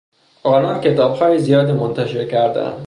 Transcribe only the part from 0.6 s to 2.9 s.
کتابهای زیادی منتشر کردهاند.